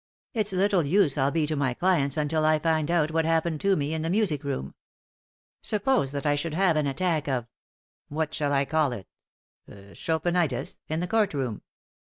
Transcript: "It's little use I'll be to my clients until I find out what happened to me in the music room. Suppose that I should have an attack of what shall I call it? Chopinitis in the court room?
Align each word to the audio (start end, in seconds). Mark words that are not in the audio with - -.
"It's 0.33 0.51
little 0.51 0.81
use 0.81 1.15
I'll 1.15 1.29
be 1.29 1.45
to 1.45 1.55
my 1.55 1.75
clients 1.75 2.17
until 2.17 2.43
I 2.43 2.57
find 2.57 2.89
out 2.89 3.11
what 3.11 3.23
happened 3.23 3.61
to 3.61 3.75
me 3.75 3.93
in 3.93 4.01
the 4.01 4.09
music 4.09 4.43
room. 4.43 4.73
Suppose 5.61 6.11
that 6.11 6.25
I 6.25 6.33
should 6.33 6.55
have 6.55 6.75
an 6.75 6.87
attack 6.87 7.27
of 7.27 7.45
what 8.07 8.33
shall 8.33 8.51
I 8.51 8.65
call 8.65 8.93
it? 8.93 9.07
Chopinitis 9.93 10.79
in 10.87 11.01
the 11.01 11.07
court 11.07 11.35
room? 11.35 11.61